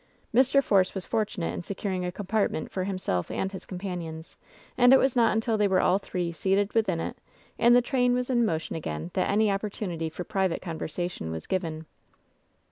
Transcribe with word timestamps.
Mr. 0.33 0.63
Force 0.63 0.95
was 0.95 1.05
fortunate 1.05 1.53
in 1.53 1.61
securing 1.61 2.03
a 2.03 2.11
compartment 2.11 2.71
for 2.71 2.85
himself 2.85 3.29
and 3.29 3.51
his 3.51 3.67
companions; 3.67 4.35
and 4.75 4.93
it 4.93 4.97
was 4.97 5.15
not 5.15 5.31
until 5.31 5.59
they 5.59 5.67
were 5.67 5.79
all 5.79 5.99
three 5.99 6.31
seated 6.31 6.73
within 6.73 6.99
it 6.99 7.17
and 7.59 7.75
the 7.75 7.83
train 7.83 8.15
was 8.15 8.27
in 8.27 8.43
motion 8.43 8.75
again 8.75 9.11
that 9.13 9.29
any 9.29 9.51
opportunity 9.51 10.09
for 10.09 10.23
private 10.23 10.59
con 10.59 10.79
versation 10.79 11.29
was 11.29 11.45
given. 11.45 11.85